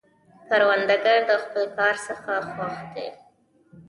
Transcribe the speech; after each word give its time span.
کروندګر 0.47 1.19
د 1.29 1.31
خپل 1.43 1.63
کار 1.77 1.95
څخه 2.07 2.31
خوښ 2.51 2.75
دی 2.93 3.07